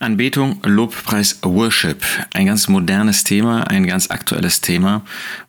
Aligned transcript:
Anbetung, 0.00 0.60
Lobpreis, 0.64 1.40
Worship. 1.42 2.04
Ein 2.32 2.46
ganz 2.46 2.68
modernes 2.68 3.24
Thema, 3.24 3.64
ein 3.64 3.84
ganz 3.84 4.10
aktuelles 4.10 4.60
Thema. 4.60 5.02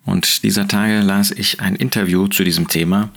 Und 0.05 0.41
dieser 0.41 0.67
Tage 0.67 1.01
las 1.01 1.29
ich 1.29 1.61
ein 1.61 1.75
Interview 1.75 2.27
zu 2.27 2.43
diesem 2.43 2.67
Thema. 2.67 3.09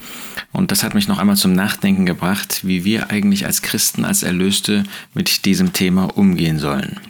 Und 0.53 0.71
das 0.71 0.83
hat 0.83 0.95
mich 0.95 1.09
noch 1.09 1.19
einmal 1.19 1.37
zum 1.37 1.55
Nachdenken 1.55 2.05
gebracht, 2.05 2.61
wie 2.65 2.85
wir 2.85 3.11
eigentlich 3.11 3.47
als 3.47 3.63
Christen, 3.63 4.05
als 4.05 4.23
Erlöste 4.23 4.85
mit 5.15 5.47
diesem 5.47 5.73
Thema 5.73 6.05
umgehen 6.19 6.59
sollen. 6.59 7.01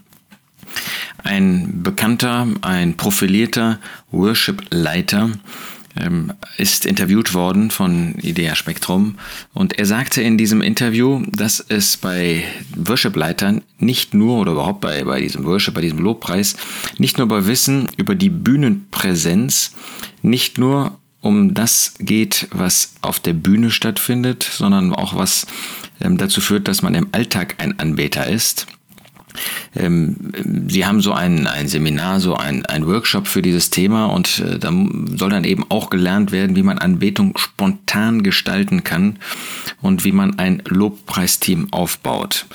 Ein 1.24 1.82
bekannter, 1.82 2.46
ein 2.60 2.96
profilierter 2.96 3.80
Worship-Leiter 4.12 5.30
ähm, 5.96 6.32
ist 6.56 6.86
interviewt 6.86 7.34
worden 7.34 7.70
von 7.70 8.14
Idea 8.20 8.54
Spektrum 8.54 9.16
und 9.52 9.78
er 9.78 9.86
sagte 9.86 10.22
in 10.22 10.38
diesem 10.38 10.62
Interview, 10.62 11.22
dass 11.30 11.60
es 11.60 11.96
bei 11.96 12.44
Worship-Leitern 12.76 13.62
nicht 13.78 14.14
nur 14.14 14.38
oder 14.38 14.52
überhaupt 14.52 14.80
bei, 14.80 15.04
bei 15.04 15.20
diesem 15.20 15.44
Worship, 15.44 15.74
bei 15.74 15.80
diesem 15.80 15.98
Lobpreis, 15.98 16.56
nicht 16.98 17.18
nur 17.18 17.28
bei 17.28 17.46
Wissen 17.46 17.88
über 17.96 18.14
die 18.14 18.30
Bühnenpräsenz, 18.30 19.74
nicht 20.22 20.58
nur 20.58 20.98
um 21.20 21.54
das 21.54 21.94
geht, 22.00 22.48
was 22.50 22.94
auf 23.00 23.20
der 23.20 23.32
Bühne 23.32 23.70
stattfindet, 23.70 24.42
sondern 24.42 24.92
auch 24.92 25.14
was 25.14 25.46
ähm, 26.00 26.18
dazu 26.18 26.40
führt, 26.40 26.68
dass 26.68 26.82
man 26.82 26.94
im 26.94 27.08
Alltag 27.12 27.54
ein 27.58 27.78
Anbeter 27.78 28.26
ist. 28.26 28.66
Ähm, 29.74 30.16
Sie 30.68 30.86
haben 30.86 31.00
so 31.00 31.12
ein, 31.12 31.46
ein 31.46 31.68
Seminar, 31.68 32.20
so 32.20 32.34
ein, 32.34 32.66
ein 32.66 32.86
Workshop 32.86 33.26
für 33.26 33.42
dieses 33.42 33.70
Thema 33.70 34.06
und 34.06 34.40
äh, 34.40 34.58
da 34.58 34.72
soll 35.16 35.30
dann 35.30 35.44
eben 35.44 35.64
auch 35.68 35.90
gelernt 35.90 36.32
werden, 36.32 36.56
wie 36.56 36.62
man 36.62 36.78
Anbetung 36.78 37.36
spontan 37.36 38.22
gestalten 38.22 38.84
kann 38.84 39.18
und 39.80 40.04
wie 40.04 40.12
man 40.12 40.38
ein 40.38 40.62
Lobpreisteam 40.66 41.72
aufbaut. 41.72 42.46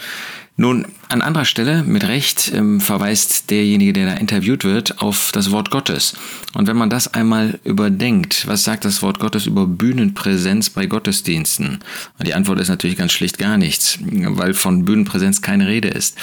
Nun, 0.60 0.88
an 1.08 1.22
anderer 1.22 1.46
Stelle, 1.46 1.84
mit 1.84 2.08
Recht, 2.08 2.52
ähm, 2.52 2.82
verweist 2.82 3.52
derjenige, 3.52 3.94
der 3.94 4.08
da 4.08 4.14
interviewt 4.14 4.64
wird, 4.64 5.04
auf 5.04 5.32
das 5.32 5.52
Wort 5.52 5.70
Gottes. 5.70 6.16
Und 6.56 6.66
wenn 6.66 6.76
man 6.76 6.90
das 6.90 7.14
einmal 7.14 7.60
überdenkt, 7.64 8.48
was 8.48 8.64
sagt 8.64 8.84
das 8.84 9.04
Wort 9.04 9.20
Gottes 9.20 9.46
über 9.46 9.68
Bühnenpräsenz 9.68 10.72
bei 10.72 10.88
Gottesdiensten? 10.88 11.78
Und 12.18 12.28
die 12.28 12.34
Antwort 12.34 12.60
ist 12.60 12.70
natürlich 12.70 12.98
ganz 12.98 13.12
schlicht 13.12 13.38
gar 13.38 13.58
nichts, 13.60 14.00
weil 14.02 14.56
von 14.56 14.84
Bühnenpräsenz 14.84 15.44
keine 15.44 15.68
Rede 15.68 15.90
ist. 15.90 16.18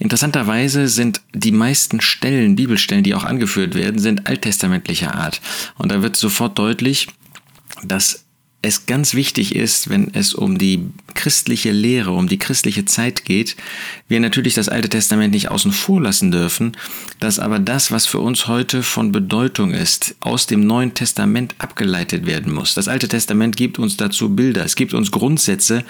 Interessanterweise 0.00 0.88
sind 0.88 1.20
die 1.32 1.52
meisten 1.52 2.00
Stellen, 2.00 2.56
Bibelstellen, 2.56 3.04
die 3.04 3.14
auch 3.14 3.24
angeführt 3.24 3.76
werden, 3.76 4.00
sind 4.00 4.26
alttestamentlicher 4.26 5.14
Art. 5.14 5.40
Und 5.76 5.92
da 5.92 6.02
wird 6.02 6.16
sofort 6.16 6.58
deutlich, 6.58 7.06
dass 7.84 8.24
es 8.60 8.86
ganz 8.86 9.14
wichtig 9.14 9.54
ist, 9.54 9.88
wenn 9.88 10.12
es 10.14 10.34
um 10.34 10.58
die 10.58 10.90
christliche 11.14 11.70
Lehre, 11.70 12.10
um 12.10 12.26
die 12.26 12.38
christliche 12.38 12.84
Zeit 12.84 13.24
geht, 13.24 13.56
wir 14.08 14.18
natürlich 14.18 14.54
das 14.54 14.68
Alte 14.68 14.88
Testament 14.88 15.32
nicht 15.32 15.48
außen 15.48 15.70
vor 15.70 16.02
lassen 16.02 16.32
dürfen, 16.32 16.76
dass 17.20 17.38
aber 17.38 17.60
das, 17.60 17.92
was 17.92 18.06
für 18.06 18.18
uns 18.18 18.48
heute 18.48 18.82
von 18.82 19.12
Bedeutung 19.12 19.70
ist, 19.70 20.16
aus 20.20 20.48
dem 20.48 20.66
Neuen 20.66 20.94
Testament 20.94 21.54
abgeleitet 21.58 22.26
werden 22.26 22.52
muss. 22.52 22.74
Das 22.74 22.88
Alte 22.88 23.06
Testament 23.06 23.56
gibt 23.56 23.78
uns 23.78 23.96
dazu 23.96 24.34
Bilder, 24.34 24.64
es 24.64 24.74
gibt 24.74 24.92
uns 24.92 25.12
Grundsätze, 25.12 25.84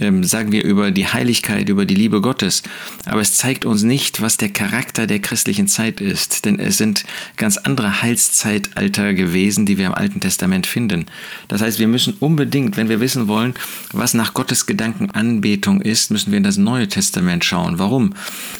ähm, 0.00 0.24
sagen 0.24 0.52
wir 0.52 0.64
über 0.64 0.90
die 0.90 1.06
Heiligkeit, 1.06 1.68
über 1.68 1.86
die 1.86 1.94
Liebe 1.94 2.20
Gottes. 2.20 2.62
Aber 3.04 3.20
es 3.20 3.34
zeigt 3.34 3.64
uns 3.64 3.82
nicht, 3.82 4.20
was 4.20 4.36
der 4.36 4.48
Charakter 4.48 5.06
der 5.06 5.18
christlichen 5.18 5.68
Zeit 5.68 6.00
ist. 6.00 6.44
Denn 6.44 6.58
es 6.58 6.78
sind 6.78 7.04
ganz 7.36 7.56
andere 7.56 8.02
Heilszeitalter 8.02 9.14
gewesen, 9.14 9.66
die 9.66 9.78
wir 9.78 9.86
im 9.86 9.94
Alten 9.94 10.20
Testament 10.20 10.66
finden. 10.66 11.06
Das 11.48 11.62
heißt, 11.62 11.78
wir 11.78 11.88
müssen 11.88 12.14
unbedingt, 12.20 12.76
wenn 12.76 12.88
wir 12.88 13.00
wissen 13.00 13.28
wollen, 13.28 13.54
was 13.92 14.14
nach 14.14 14.34
Gottes 14.34 14.66
Gedanken 14.66 15.10
Anbetung 15.10 15.80
ist, 15.80 16.10
müssen 16.10 16.30
wir 16.30 16.38
in 16.38 16.44
das 16.44 16.56
Neue 16.56 16.88
Testament 16.88 17.44
schauen. 17.44 17.78
Warum? 17.78 18.14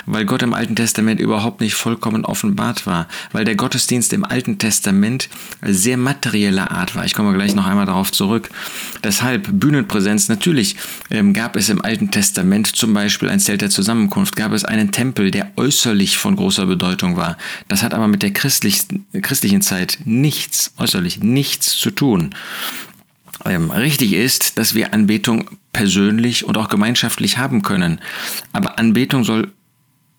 Weil 0.06 0.24
Gott 0.24 0.42
im 0.42 0.54
Alten 0.54 0.76
Testament 0.76 1.20
überhaupt 1.20 1.60
nicht 1.60 1.74
vollkommen 1.74 2.24
offenbart 2.24 2.86
war. 2.86 3.08
Weil 3.32 3.44
der 3.44 3.56
Gottesdienst 3.56 4.12
im 4.12 4.24
Alten 4.24 4.58
Testament 4.58 5.28
sehr 5.62 5.96
materieller 5.96 6.70
Art 6.70 6.96
war. 6.96 7.04
Ich 7.04 7.14
komme 7.14 7.34
gleich 7.34 7.54
noch 7.54 7.66
einmal 7.66 7.86
darauf 7.86 8.12
zurück. 8.12 8.48
Deshalb 9.04 9.48
Bühnenpräsenz 9.52 10.28
natürlich 10.28 10.76
ähm, 11.10 11.27
ähm, 11.28 11.34
gab 11.34 11.56
es 11.56 11.68
im 11.68 11.84
Alten 11.84 12.10
Testament 12.10 12.74
zum 12.74 12.94
Beispiel 12.94 13.28
ein 13.28 13.40
Zelt 13.40 13.60
der 13.60 13.70
Zusammenkunft, 13.70 14.36
gab 14.36 14.52
es 14.52 14.64
einen 14.64 14.92
Tempel, 14.92 15.30
der 15.30 15.52
äußerlich 15.56 16.16
von 16.16 16.36
großer 16.36 16.66
Bedeutung 16.66 17.16
war. 17.16 17.36
Das 17.68 17.82
hat 17.82 17.94
aber 17.94 18.08
mit 18.08 18.22
der 18.22 18.32
christlichen 18.32 19.62
Zeit 19.62 19.98
nichts, 20.04 20.72
äußerlich 20.78 21.20
nichts 21.20 21.76
zu 21.76 21.90
tun. 21.90 22.34
Ähm, 23.44 23.70
richtig 23.70 24.14
ist, 24.14 24.58
dass 24.58 24.74
wir 24.74 24.92
Anbetung 24.92 25.50
persönlich 25.72 26.44
und 26.44 26.56
auch 26.56 26.68
gemeinschaftlich 26.68 27.38
haben 27.38 27.62
können. 27.62 28.00
Aber 28.52 28.78
Anbetung 28.78 29.24
soll 29.24 29.52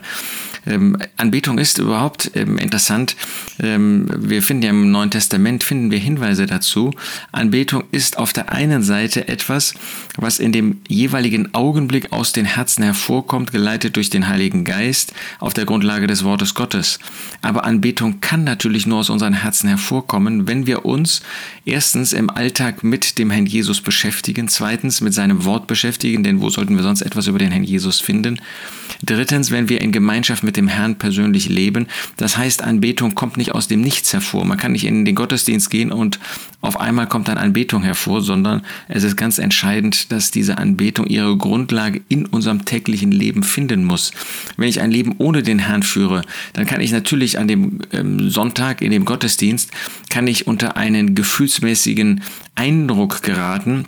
Anbetung 1.18 1.58
ist 1.58 1.80
überhaupt 1.80 2.28
interessant. 2.28 3.18
Wir 3.58 4.44
finden 4.44 4.64
ja 4.64 4.70
im 4.70 4.92
Neuen 4.92 5.12
Testament 5.12 5.62
finden 5.64 5.92
wir 5.92 6.00
Hinweise 6.00 6.46
dazu. 6.46 6.92
Anbetung 7.32 7.84
ist 7.92 8.18
auf 8.18 8.32
der 8.32 8.54
einen 8.54 8.84
Seite 8.84 9.28
etwas, 9.28 9.74
was 10.18 10.40
in 10.40 10.52
dem 10.52 10.82
jeweiligen 10.88 11.54
Augenblick 11.54 12.12
aus 12.12 12.32
den 12.32 12.46
Herzen 12.46 12.84
hervorkommt, 12.84 13.52
geleitet 13.52 13.96
durch 13.96 14.10
den 14.10 14.28
Heiligen 14.28 14.64
Geist 14.64 15.14
auf 15.40 15.54
der 15.54 15.66
Grundlage 15.66 16.08
des 16.08 16.24
Wortes 16.24 16.54
Gottes. 16.54 17.00
Aber 17.42 17.64
Anbetung 17.64 18.20
kann 18.20 18.44
natürlich 18.44 18.86
nur 18.86 19.00
aus 19.00 19.10
unseren 19.10 19.34
Herzen 19.34 19.68
hervorkommen, 19.70 20.48
wenn 20.48 20.68
wir 20.68 20.86
uns 20.86 21.22
erstens 21.66 22.14
im 22.14 22.30
Alltag 22.30 22.84
mit 22.84 23.18
dem 23.18 23.30
Herrn 23.30 23.46
Jesus 23.46 23.82
beschäftigen, 23.82 24.48
zweitens 24.48 25.02
mit 25.02 25.14
seinem 25.14 25.46
Wort 25.46 25.68
beschäftigen, 25.68 26.24
denn 26.24 26.42
wo 26.42 26.50
sollten 26.50 26.76
wir 26.76 26.84
sonst 26.84 27.02
etwas 27.02 27.28
über 27.28 27.40
den 27.40 27.52
Herrn 27.52 27.64
Jesus 27.64 28.00
finden? 28.00 28.40
Drittens, 29.02 29.52
wenn 29.52 29.70
wir 29.70 29.82
in 29.82 29.92
Gemeinschaft 29.92 30.44
mit 30.44 30.56
dem 30.56 30.68
Herrn 30.68 30.98
persönlich 30.98 31.50
leben. 31.50 31.88
Das 32.18 32.38
heißt, 32.38 32.62
Anbetung 32.64 33.16
kommt 33.16 33.38
nicht 33.38 33.54
aus 33.54 33.68
dem 33.68 33.82
Nichts 33.82 34.14
hervor. 34.14 34.46
Man 34.46 34.58
kann 34.58 34.72
nicht 34.72 34.86
in 34.86 35.06
den 35.06 35.16
Gottesdienst 35.16 35.70
gehen 35.70 35.92
und 35.92 36.20
auf 36.62 36.80
einmal 36.80 37.08
kommt 37.08 37.28
dann 37.28 37.38
Anbetung 37.38 37.84
hervor, 37.84 38.22
sondern 38.22 38.62
es 38.88 39.04
ist 39.04 39.18
ganz 39.18 39.38
entscheidend, 39.38 39.93
dass 40.08 40.32
diese 40.32 40.58
Anbetung 40.58 41.08
ihre 41.08 41.38
Grundlage 41.38 42.02
in 42.10 42.26
unserem 42.26 42.66
täglichen 42.66 43.12
Leben 43.12 43.44
finden 43.44 43.84
muss. 43.84 44.12
Wenn 44.58 44.70
ich 44.70 44.82
ein 44.82 44.92
Leben 44.92 45.16
ohne 45.18 45.44
den 45.44 45.60
Herrn 45.60 45.84
führe, 45.84 46.24
dann 46.54 46.66
kann 46.66 46.82
ich 46.82 46.92
natürlich 46.92 47.38
an 47.40 47.48
dem 47.48 47.80
ähm, 47.92 48.30
Sonntag 48.30 48.82
in 48.82 48.92
dem 48.92 49.06
Gottesdienst, 49.06 49.72
kann 50.10 50.28
ich 50.28 50.48
unter 50.48 50.78
einen 50.78 51.16
gefühlsmäßigen 51.16 52.22
Eindruck 52.56 53.24
geraten, 53.24 53.86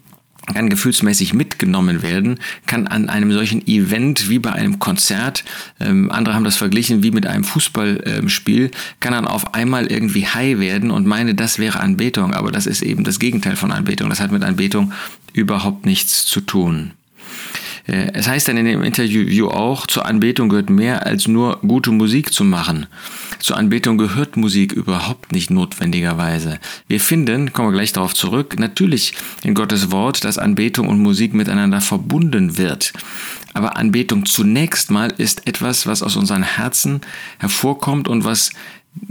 kann 0.54 0.70
gefühlsmäßig 0.70 1.34
mitgenommen 1.34 2.02
werden, 2.02 2.40
kann 2.68 2.88
an 2.88 3.10
einem 3.10 3.32
solchen 3.32 3.66
Event 3.68 4.30
wie 4.30 4.40
bei 4.40 4.52
einem 4.54 4.80
Konzert, 4.80 5.44
ähm, 5.80 6.12
andere 6.12 6.36
haben 6.36 6.44
das 6.44 6.58
verglichen 6.58 7.04
wie 7.04 7.12
mit 7.12 7.26
einem 7.26 7.44
Fußballspiel, 7.44 8.66
ähm, 8.66 8.72
kann 9.00 9.14
dann 9.14 9.28
auf 9.28 9.54
einmal 9.54 9.88
irgendwie 9.88 10.28
high 10.28 10.60
werden 10.60 10.92
und 10.92 11.08
meine, 11.08 11.36
das 11.36 11.60
wäre 11.60 11.80
Anbetung, 11.80 12.34
aber 12.34 12.52
das 12.52 12.68
ist 12.68 12.82
eben 12.82 13.04
das 13.04 13.20
Gegenteil 13.20 13.56
von 13.56 13.72
Anbetung. 13.72 14.10
Das 14.10 14.20
hat 14.20 14.32
mit 14.32 14.44
Anbetung 14.44 14.94
überhaupt 15.34 15.86
nichts 15.86 16.26
zu 16.26 16.42
tun. 16.42 16.92
Äh, 17.88 18.12
es 18.14 18.28
heißt 18.28 18.48
dann 18.48 18.58
in 18.58 18.66
dem 18.66 18.84
Interview 18.84 19.48
auch, 19.48 19.88
zur 19.88 20.06
Anbetung 20.06 20.50
gehört 20.50 20.70
mehr 20.70 21.06
als 21.06 21.28
nur 21.28 21.60
gute 21.62 21.92
Musik 21.92 22.34
zu 22.34 22.44
machen. 22.44 22.88
Zur 23.40 23.58
Anbetung 23.58 23.98
gehört 23.98 24.38
Musik 24.38 24.72
überhaupt 24.74 25.32
nicht 25.32 25.50
notwendigerweise. 25.50 26.60
Wir 26.88 27.00
finden, 27.00 27.54
kommen 27.54 27.70
wir 27.70 27.74
gleich 27.74 27.94
darauf 27.94 28.14
zurück, 28.14 28.60
natürlich 28.60 29.14
in 29.44 29.54
Gottes 29.54 29.92
Wort, 29.92 30.24
dass 30.24 30.38
Anbetung 30.38 30.88
und 30.88 31.00
Musik 31.00 31.34
miteinander 31.34 31.82
verbunden 31.82 32.58
wird. 32.58 32.94
Aber 33.54 33.78
Anbetung 33.78 34.26
zunächst 34.26 34.92
mal 34.92 35.14
ist 35.18 35.48
etwas, 35.48 35.88
was 35.88 36.04
aus 36.04 36.16
unseren 36.16 36.44
Herzen 36.44 37.02
hervorkommt 37.40 38.08
und 38.08 38.26
was 38.26 38.52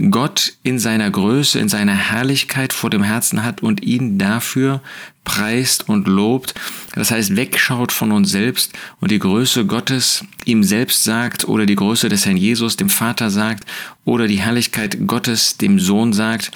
Gott 0.09 0.53
in 0.63 0.79
seiner 0.79 1.09
Größe, 1.11 1.59
in 1.59 1.69
seiner 1.69 1.93
Herrlichkeit 1.93 2.73
vor 2.73 2.89
dem 2.89 3.03
Herzen 3.03 3.43
hat 3.43 3.61
und 3.61 3.83
ihn 3.83 4.17
dafür 4.17 4.81
preist 5.23 5.87
und 5.87 6.07
lobt. 6.07 6.55
Das 6.95 7.11
heißt, 7.11 7.35
wegschaut 7.35 7.91
von 7.91 8.11
uns 8.11 8.31
selbst 8.31 8.73
und 8.99 9.11
die 9.11 9.19
Größe 9.19 9.65
Gottes 9.65 10.25
ihm 10.45 10.63
selbst 10.63 11.03
sagt 11.03 11.47
oder 11.47 11.65
die 11.65 11.75
Größe 11.75 12.09
des 12.09 12.25
Herrn 12.25 12.37
Jesus 12.37 12.77
dem 12.77 12.89
Vater 12.89 13.29
sagt 13.29 13.65
oder 14.05 14.27
die 14.27 14.39
Herrlichkeit 14.39 15.07
Gottes 15.07 15.57
dem 15.57 15.79
Sohn 15.79 16.13
sagt 16.13 16.51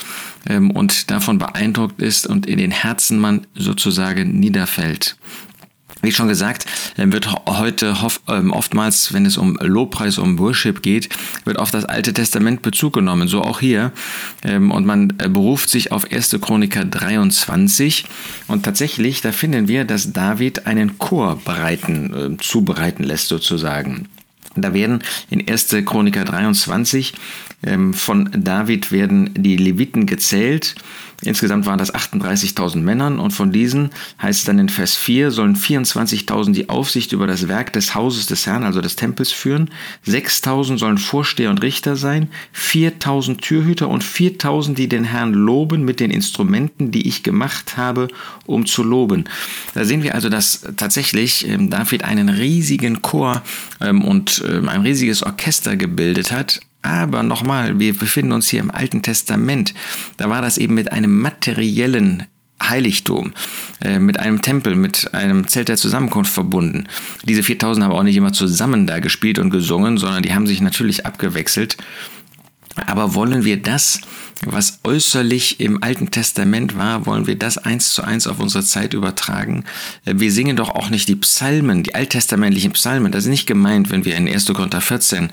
ähm, 0.48 0.72
und 0.72 1.12
davon 1.12 1.40
beeindruckt 1.40 2.02
ist 2.02 2.28
und 2.28 2.46
in 2.46 2.60
den 2.60 2.72
Herzen 2.72 3.20
man 3.20 3.46
sozusagen 3.56 4.40
niederfällt. 4.40 5.18
Wie 6.02 6.14
schon 6.14 6.30
gesagt, 6.30 6.66
ähm, 6.98 7.12
wird 7.12 7.30
heute 7.46 7.94
ähm, 8.30 8.52
oftmals, 8.52 9.12
wenn 9.12 9.26
es 9.26 9.36
um 9.36 9.58
Lobpreis, 9.60 10.18
um 10.18 10.40
Worship 10.40 10.82
geht, 10.82 11.10
wird 11.44 11.60
auf 11.60 11.72
das 11.72 11.84
Alte 11.84 12.14
Testament 12.14 12.62
Bezug 12.62 12.94
genommen, 12.94 13.28
so 13.28 13.42
auch 13.42 13.60
hier. 13.60 13.92
Ähm, 14.44 14.72
und 14.72 14.86
man 14.86 15.14
äh, 15.18 15.28
beruft 15.28 15.68
sich 15.68 15.92
auf 15.92 16.10
1. 16.10 16.38
Chroniker 16.40 16.86
23. 16.86 18.06
Und 18.48 18.64
tatsächlich, 18.64 19.20
da 19.20 19.34
finden 19.34 19.68
wir, 19.68 19.84
dass 19.84 20.14
David 20.14 20.68
einen 20.68 20.98
Chor 21.00 21.38
bereiten, 21.44 22.38
zubereiten 22.40 23.04
lässt 23.04 23.28
sozusagen. 23.28 24.08
Da 24.56 24.74
werden 24.74 25.04
in 25.30 25.48
1. 25.48 25.76
Chroniker 25.86 26.26
23 26.26 27.14
von 27.92 28.30
David 28.32 28.92
werden 28.92 29.32
die 29.36 29.58
Leviten 29.58 30.06
gezählt 30.06 30.76
Insgesamt 31.22 31.66
waren 31.66 31.80
das 31.80 31.94
38.000 31.94 32.78
Männern 32.78 33.20
und 33.20 33.32
von 33.32 33.52
diesen 33.52 33.90
heißt 34.22 34.40
es 34.40 34.46
dann 34.46 34.58
in 34.58 34.70
Vers 34.70 34.96
4, 34.96 35.32
sollen 35.32 35.58
24.000 35.58 36.54
die 36.54 36.70
Aufsicht 36.70 37.12
über 37.12 37.28
das 37.28 37.50
Werk 37.50 37.74
des 37.74 37.94
Hauses 37.94 38.28
des 38.28 38.46
Herrn, 38.46 38.64
also 38.64 38.80
des 38.80 38.96
Tempels, 38.96 39.32
führen, 39.32 39.70
6.000 40.08 40.78
sollen 40.78 40.98
Vorsteher 40.98 41.50
und 41.50 41.62
Richter 41.62 41.98
sein, 41.98 42.30
4.000 42.56 43.42
Türhüter 43.42 43.90
und 43.90 44.04
4.000, 44.04 44.76
die 44.76 44.88
den 44.88 45.04
Herrn 45.04 45.34
loben 45.34 45.84
mit 45.84 46.00
den 46.00 46.12
Instrumenten, 46.12 46.92
die 46.92 47.08
ich 47.08 47.22
gemacht 47.22 47.76
habe, 47.76 48.08
um 48.46 48.66
zu 48.66 48.84
loben. 48.84 49.26
Da 49.74 49.84
sehen 49.84 50.04
wir 50.04 50.16
also, 50.16 50.30
dass 50.30 50.62
tatsächlich 50.78 51.48
ähm, 51.48 51.70
David 51.70 52.06
einen 52.06 52.30
riesigen 52.30 53.02
Chor 53.02 53.42
ähm, 53.82 54.04
und 54.04 54.44
ähm, 54.48 54.70
ein 54.70 54.82
riesiges 54.82 55.24
Orchester 55.24 55.76
gebildet 55.76 56.32
hat, 56.32 56.62
aber 56.82 57.24
nochmal, 57.24 57.80
wir 57.80 57.98
befinden 57.98 58.32
uns 58.32 58.48
hier 58.48 58.62
im 58.62 58.72
Alten 58.72 59.02
Testament. 59.02 59.74
Da 60.18 60.30
war 60.30 60.42
das 60.42 60.58
eben 60.58 60.76
mit 60.76 60.92
einem 60.92 61.20
materiellen 61.20 62.24
Heiligtum, 62.62 63.34
äh, 63.82 64.00
mit 64.00 64.20
einem 64.20 64.42
Tempel, 64.42 64.76
mit 64.76 65.14
einem 65.14 65.48
Zelt 65.48 65.70
der 65.70 65.78
Zusammenkunft 65.78 66.32
verbunden. 66.32 66.88
Diese 67.24 67.44
4000 67.44 67.86
haben 67.86 67.94
auch 67.94 68.04
nicht 68.04 68.16
immer 68.16 68.34
zusammen 68.34 68.86
da 68.86 69.00
gespielt 69.00 69.40
und 69.40 69.50
gesungen, 69.50 69.98
sondern 69.98 70.24
die 70.24 70.34
haben 70.34 70.48
sich 70.48 70.62
natürlich 70.62 71.06
abgewechselt. 71.06 71.78
Aber 72.88 73.16
wollen 73.16 73.46
wir 73.46 73.62
das, 73.62 74.02
was 74.46 74.80
äußerlich 74.84 75.60
im 75.60 75.84
Alten 75.84 76.12
Testament 76.12 76.78
war, 76.78 77.06
wollen 77.06 77.28
wir 77.28 77.36
das 77.36 77.58
eins 77.58 77.94
zu 77.94 78.04
eins 78.04 78.26
auf 78.26 78.40
unsere 78.40 78.64
Zeit 78.64 78.94
übertragen? 78.94 79.66
Wir 80.06 80.32
singen 80.32 80.56
doch 80.56 80.70
auch 80.70 80.90
nicht 80.90 81.10
die 81.10 81.18
Psalmen, 81.18 81.84
die 81.84 81.94
alttestamentlichen 81.94 82.72
Psalmen. 82.72 83.12
Das 83.12 83.26
ist 83.26 83.30
nicht 83.30 83.48
gemeint, 83.48 83.92
wenn 83.92 84.06
wir 84.06 84.16
in 84.16 84.30
1. 84.30 84.46
Korinther 84.54 84.80
14 84.80 85.32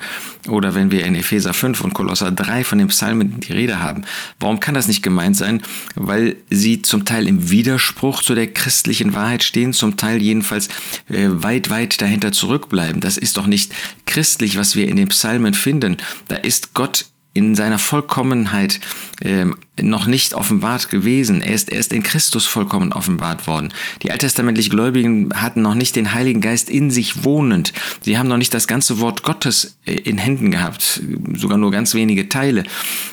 oder 0.49 0.75
wenn 0.75 0.91
wir 0.91 1.05
in 1.05 1.15
Epheser 1.15 1.53
5 1.53 1.81
und 1.81 1.93
Kolosser 1.93 2.31
3 2.31 2.65
von 2.65 2.79
den 2.79 2.89
Psalmen 2.89 3.39
die 3.39 3.53
Rede 3.53 3.79
haben. 3.79 4.03
Warum 4.39 4.59
kann 4.59 4.75
das 4.75 4.87
nicht 4.87 5.03
gemeint 5.03 5.37
sein? 5.37 5.61
Weil 5.95 6.35
sie 6.49 6.81
zum 6.81 7.05
Teil 7.05 7.27
im 7.27 7.49
Widerspruch 7.49 8.21
zu 8.21 8.35
der 8.35 8.51
christlichen 8.51 9.13
Wahrheit 9.13 9.43
stehen, 9.43 9.71
zum 9.71 9.95
Teil 9.95 10.21
jedenfalls 10.21 10.67
äh, 11.09 11.27
weit, 11.29 11.69
weit 11.69 12.01
dahinter 12.01 12.33
zurückbleiben. 12.33 12.99
Das 12.99 13.17
ist 13.17 13.37
doch 13.37 13.47
nicht 13.47 13.73
christlich, 14.05 14.57
was 14.57 14.75
wir 14.75 14.89
in 14.89 14.97
den 14.97 15.07
Psalmen 15.07 15.53
finden. 15.53 15.97
Da 16.27 16.35
ist 16.35 16.73
Gott 16.73 17.05
in 17.37 17.53
seiner 17.53 17.77
Vollkommenheit 17.77 18.79
äh, 19.21 19.45
noch 19.79 20.07
nicht 20.07 20.33
offenbart 20.33 20.89
gewesen. 20.89 21.41
Er 21.43 21.53
ist 21.53 21.71
erst 21.71 21.93
in 21.93 22.01
Christus 22.01 22.47
vollkommen 22.47 22.91
offenbart 22.91 23.45
worden. 23.45 23.71
Die 24.01 24.11
alttestamentlich 24.11 24.71
Gläubigen 24.71 25.29
hatten 25.35 25.61
noch 25.61 25.75
nicht 25.75 25.95
den 25.95 26.15
Heiligen 26.15 26.41
Geist 26.41 26.67
in 26.69 26.89
sich 26.89 27.23
wohnend. 27.23 27.73
Sie 28.01 28.17
haben 28.17 28.27
noch 28.27 28.37
nicht 28.37 28.55
das 28.55 28.67
ganze 28.67 28.99
Wort 28.99 29.21
Gottes 29.21 29.77
äh, 29.85 29.93
in 29.93 30.17
Händen 30.17 30.49
gehabt, 30.49 31.01
sogar 31.35 31.59
nur 31.59 31.69
ganz 31.69 31.93
wenige 31.93 32.27
Teile 32.27 32.63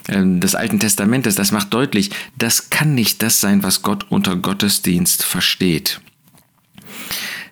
äh, 0.08 0.22
des 0.24 0.54
Alten 0.54 0.80
Testamentes. 0.80 1.34
Das 1.34 1.52
macht 1.52 1.74
deutlich, 1.74 2.10
das 2.38 2.70
kann 2.70 2.94
nicht 2.94 3.22
das 3.22 3.40
sein, 3.40 3.62
was 3.62 3.82
Gott 3.82 4.06
unter 4.08 4.36
Gottesdienst 4.36 5.22
versteht. 5.22 6.00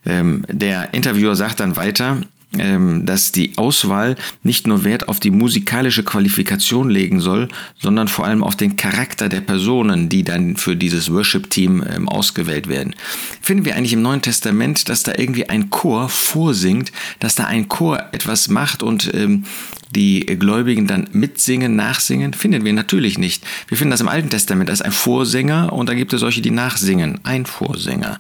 Ähm, 0.07 0.45
der 0.49 0.95
Interviewer 0.95 1.37
sagt 1.37 1.61
dann 1.61 1.77
weiter, 1.77 2.17
ähm, 2.17 2.27
dass 2.53 3.33
die 3.33 3.57
Auswahl 3.57 4.17
nicht 4.43 4.67
nur 4.67 4.85
Wert 4.85 5.09
auf 5.09 5.21
die 5.21 5.31
musikalische 5.31 6.03
Qualifikation 6.03 6.91
legen 6.91 7.21
soll, 7.21 7.49
sondern 7.79 8.09
vor 8.09 8.27
allem 8.27 8.45
auf 8.45 8.57
den 8.57 8.77
Charakter 8.77 9.29
der 9.29 9.41
Personen, 9.41 10.09
die 10.09 10.23
dann 10.23 10.57
für 10.57 10.77
dieses 10.77 11.13
Worship-Team 11.13 11.85
ähm, 11.89 12.09
ausgewählt 12.09 12.69
werden. 12.69 12.95
Finden 13.41 13.65
wir 13.65 13.77
eigentlich 13.77 13.95
im 13.95 14.03
Neuen 14.03 14.23
Testament, 14.23 14.89
dass 14.89 15.03
da 15.03 15.13
irgendwie 15.17 15.49
ein 15.49 15.71
Chor 15.71 16.09
vorsingt, 16.09 16.93
dass 17.21 17.35
da 17.35 17.45
ein 17.45 17.69
Chor 17.69 18.09
etwas 18.13 18.49
macht 18.49 18.83
und 18.83 19.13
ähm, 19.15 19.45
die 19.95 20.25
Gläubigen 20.25 20.87
dann 20.87 21.09
mitsingen, 21.13 21.77
nachsingen, 21.77 22.33
finden 22.33 22.65
wir 22.65 22.73
natürlich 22.73 23.19
nicht. 23.19 23.45
Wir 23.69 23.77
finden 23.77 23.91
das 23.91 24.01
im 24.01 24.09
Alten 24.09 24.31
Testament, 24.31 24.71
ist 24.71 24.83
ein 24.83 24.93
Vorsänger 24.93 25.73
und 25.73 25.89
da 25.89 25.95
gibt 25.95 26.13
es 26.13 26.21
solche, 26.21 26.41
die 26.41 26.51
nachsingen. 26.51 27.21
Ein 27.25 27.45
Vorsänger. 27.47 28.19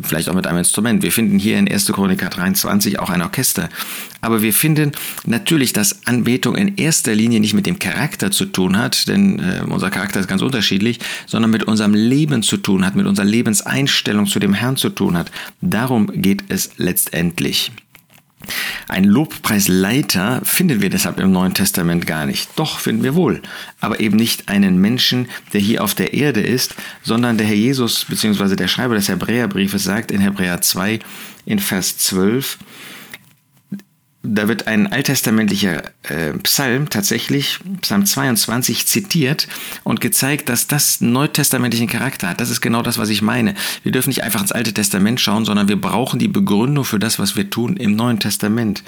Vielleicht 0.00 0.28
auch 0.28 0.34
mit 0.34 0.46
einem 0.46 0.58
Instrument. 0.58 1.02
Wir 1.02 1.12
finden 1.12 1.38
hier 1.38 1.58
in 1.58 1.70
1. 1.70 1.86
Chroniker 1.92 2.28
23 2.28 2.98
auch 3.00 3.10
ein 3.10 3.22
Orchester. 3.22 3.68
Aber 4.20 4.42
wir 4.42 4.52
finden 4.52 4.92
natürlich, 5.26 5.72
dass 5.72 6.06
Anbetung 6.06 6.56
in 6.56 6.76
erster 6.76 7.14
Linie 7.14 7.40
nicht 7.40 7.54
mit 7.54 7.66
dem 7.66 7.78
Charakter 7.78 8.30
zu 8.30 8.46
tun 8.46 8.76
hat, 8.76 9.08
denn 9.08 9.38
äh, 9.38 9.62
unser 9.68 9.90
Charakter 9.90 10.20
ist 10.20 10.28
ganz 10.28 10.42
unterschiedlich, 10.42 10.98
sondern 11.26 11.50
mit 11.50 11.64
unserem 11.64 11.94
Leben 11.94 12.42
zu 12.42 12.56
tun 12.56 12.84
hat, 12.84 12.96
mit 12.96 13.06
unserer 13.06 13.26
Lebenseinstellung 13.26 14.26
zu 14.26 14.38
dem 14.38 14.54
Herrn 14.54 14.76
zu 14.76 14.90
tun 14.90 15.16
hat. 15.16 15.30
Darum 15.60 16.08
geht 16.08 16.44
es 16.48 16.70
letztendlich. 16.78 17.72
Ein 18.88 19.04
Lobpreisleiter 19.04 20.40
finden 20.44 20.80
wir 20.80 20.90
deshalb 20.90 21.20
im 21.20 21.32
Neuen 21.32 21.54
Testament 21.54 22.06
gar 22.06 22.26
nicht. 22.26 22.50
Doch 22.56 22.78
finden 22.78 23.02
wir 23.02 23.14
wohl, 23.14 23.42
aber 23.80 24.00
eben 24.00 24.16
nicht 24.16 24.48
einen 24.48 24.78
Menschen, 24.78 25.28
der 25.52 25.60
hier 25.60 25.82
auf 25.82 25.94
der 25.94 26.14
Erde 26.14 26.40
ist, 26.40 26.74
sondern 27.02 27.38
der 27.38 27.46
Herr 27.46 27.54
Jesus 27.54 28.04
bzw. 28.04 28.56
der 28.56 28.68
Schreiber 28.68 28.94
des 28.94 29.08
Hebräerbriefes 29.08 29.84
sagt 29.84 30.10
in 30.10 30.20
Hebräer 30.20 30.60
2 30.60 31.00
in 31.46 31.58
Vers 31.58 31.98
12, 31.98 32.58
da 34.34 34.48
wird 34.48 34.66
ein 34.66 34.86
alttestamentlicher 34.92 35.82
äh, 36.02 36.32
Psalm 36.42 36.90
tatsächlich, 36.90 37.58
Psalm 37.80 38.04
22, 38.04 38.86
zitiert 38.86 39.48
und 39.84 40.00
gezeigt, 40.00 40.48
dass 40.48 40.66
das 40.66 41.00
neutestamentlichen 41.00 41.88
Charakter 41.88 42.28
hat. 42.28 42.40
Das 42.40 42.50
ist 42.50 42.60
genau 42.60 42.82
das, 42.82 42.98
was 42.98 43.08
ich 43.08 43.22
meine. 43.22 43.54
Wir 43.82 43.92
dürfen 43.92 44.10
nicht 44.10 44.22
einfach 44.22 44.40
ins 44.40 44.52
Alte 44.52 44.72
Testament 44.72 45.20
schauen, 45.20 45.44
sondern 45.44 45.68
wir 45.68 45.80
brauchen 45.80 46.18
die 46.18 46.28
Begründung 46.28 46.84
für 46.84 46.98
das, 46.98 47.18
was 47.18 47.36
wir 47.36 47.48
tun 47.48 47.76
im 47.76 47.96
Neuen 47.96 48.18
Testament. 48.18 48.82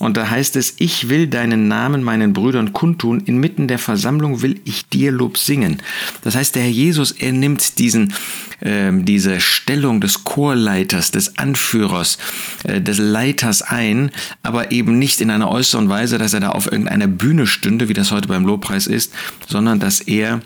Und 0.00 0.16
da 0.16 0.28
heißt 0.28 0.56
es, 0.56 0.74
ich 0.78 1.08
will 1.08 1.28
deinen 1.28 1.68
Namen 1.68 2.02
meinen 2.02 2.32
Brüdern 2.32 2.72
kundtun, 2.72 3.20
inmitten 3.20 3.68
der 3.68 3.78
Versammlung 3.78 4.42
will 4.42 4.60
ich 4.64 4.88
dir 4.88 5.12
Lob 5.12 5.38
singen. 5.38 5.80
Das 6.22 6.34
heißt, 6.34 6.54
der 6.56 6.64
Herr 6.64 6.70
Jesus, 6.70 7.12
er 7.12 7.32
nimmt 7.32 7.78
diesen, 7.78 8.12
äh, 8.60 8.90
diese 8.92 9.40
Stellung 9.40 10.00
des 10.00 10.24
Chorleiters, 10.24 11.12
des 11.12 11.38
Anführers, 11.38 12.18
äh, 12.64 12.80
des 12.80 12.98
Leiters 12.98 13.62
ein, 13.62 14.10
aber 14.42 14.72
eben 14.74 14.98
nicht 14.98 15.20
in 15.20 15.30
einer 15.30 15.50
äußeren 15.50 15.88
Weise, 15.88 16.18
dass 16.18 16.34
er 16.34 16.40
da 16.40 16.50
auf 16.50 16.70
irgendeiner 16.70 17.06
Bühne 17.06 17.46
stünde, 17.46 17.88
wie 17.88 17.94
das 17.94 18.10
heute 18.10 18.28
beim 18.28 18.44
Lobpreis 18.44 18.86
ist, 18.86 19.12
sondern 19.48 19.80
dass 19.80 20.00
er 20.00 20.40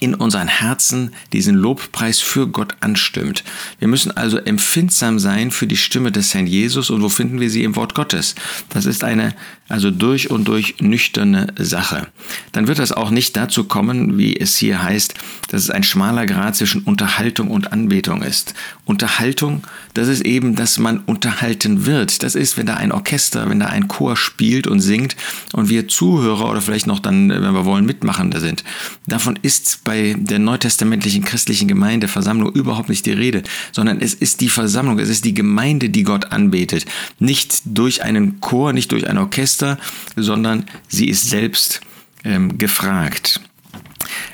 in 0.00 0.14
unseren 0.14 0.48
Herzen 0.48 1.12
diesen 1.32 1.54
Lobpreis 1.54 2.20
für 2.20 2.48
Gott 2.48 2.76
anstimmt. 2.80 3.44
Wir 3.78 3.88
müssen 3.88 4.16
also 4.16 4.38
empfindsam 4.38 5.18
sein 5.18 5.50
für 5.50 5.66
die 5.66 5.76
Stimme 5.76 6.12
des 6.12 6.34
Herrn 6.34 6.46
Jesus 6.46 6.90
und 6.90 7.02
wo 7.02 7.08
finden 7.08 7.40
wir 7.40 7.50
sie 7.50 7.64
im 7.64 7.76
Wort 7.76 7.94
Gottes? 7.94 8.34
Das 8.70 8.86
ist 8.86 9.04
eine 9.04 9.34
also 9.68 9.90
durch 9.90 10.30
und 10.30 10.48
durch 10.48 10.76
nüchterne 10.80 11.48
Sache. 11.58 12.06
Dann 12.52 12.68
wird 12.68 12.78
das 12.78 12.92
auch 12.92 13.10
nicht 13.10 13.36
dazu 13.36 13.64
kommen, 13.64 14.16
wie 14.16 14.36
es 14.36 14.56
hier 14.56 14.82
heißt, 14.82 15.14
dass 15.50 15.62
es 15.62 15.70
ein 15.70 15.82
schmaler 15.82 16.26
Grad 16.26 16.56
zwischen 16.56 16.82
Unterhaltung 16.82 17.50
und 17.50 17.72
Anbetung 17.72 18.22
ist. 18.22 18.54
Unterhaltung, 18.86 19.62
das 19.92 20.08
ist 20.08 20.22
eben, 20.22 20.56
dass 20.56 20.78
man 20.78 21.00
unterhalten 21.00 21.84
wird. 21.84 22.22
Das 22.22 22.34
ist, 22.34 22.56
wenn 22.56 22.66
da 22.66 22.74
ein 22.74 22.92
Orchester, 22.92 23.50
wenn 23.50 23.60
da 23.60 23.66
ein 23.66 23.88
Chor 23.88 24.16
spielt 24.16 24.66
und 24.66 24.80
singt 24.80 25.16
und 25.52 25.68
wir 25.68 25.86
Zuhörer 25.86 26.48
oder 26.48 26.62
vielleicht 26.62 26.86
noch 26.86 27.00
dann, 27.00 27.28
wenn 27.28 27.52
wir 27.52 27.66
wollen, 27.66 27.84
Mitmachende 27.84 28.40
sind. 28.40 28.64
Davon 29.06 29.38
ist 29.42 29.84
bei 29.88 30.14
der 30.18 30.38
neutestamentlichen 30.38 31.24
christlichen 31.24 31.66
Gemeindeversammlung 31.66 32.52
überhaupt 32.52 32.90
nicht 32.90 33.06
die 33.06 33.12
Rede, 33.12 33.42
sondern 33.72 34.02
es 34.02 34.12
ist 34.12 34.42
die 34.42 34.50
Versammlung, 34.50 34.98
es 34.98 35.08
ist 35.08 35.24
die 35.24 35.32
Gemeinde, 35.32 35.88
die 35.88 36.02
Gott 36.02 36.30
anbetet. 36.30 36.84
Nicht 37.18 37.62
durch 37.64 38.02
einen 38.02 38.38
Chor, 38.40 38.74
nicht 38.74 38.92
durch 38.92 39.08
ein 39.08 39.16
Orchester, 39.16 39.78
sondern 40.14 40.66
sie 40.88 41.08
ist 41.08 41.30
selbst 41.30 41.80
ähm, 42.22 42.58
gefragt. 42.58 43.40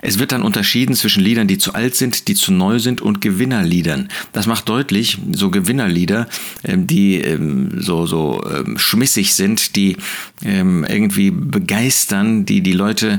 Es 0.02 0.18
wird 0.18 0.32
dann 0.32 0.42
unterschieden 0.42 0.94
zwischen 0.94 1.22
Liedern, 1.22 1.48
die 1.48 1.58
zu 1.58 1.74
alt 1.74 1.94
sind, 1.94 2.28
die 2.28 2.34
zu 2.34 2.52
neu 2.52 2.78
sind 2.78 3.00
und 3.00 3.20
Gewinnerliedern. 3.20 4.08
Das 4.32 4.46
macht 4.46 4.68
deutlich, 4.68 5.18
so 5.32 5.50
Gewinnerlieder, 5.50 6.28
ähm, 6.64 6.86
die 6.86 7.16
ähm, 7.16 7.80
so, 7.80 8.06
so 8.06 8.42
ähm, 8.50 8.78
schmissig 8.78 9.34
sind, 9.34 9.76
die 9.76 9.96
irgendwie 10.42 11.30
begeistern, 11.30 12.44
die 12.44 12.60
die 12.60 12.72
Leute 12.72 13.18